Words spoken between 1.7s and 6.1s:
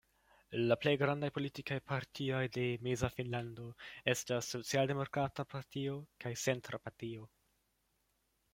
partioj de Meza Finnlando estas Socialdemokrata Partio